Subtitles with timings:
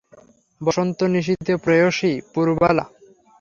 [0.61, 2.85] বসন্তনিশীথে প্রেয়সী– Purabala.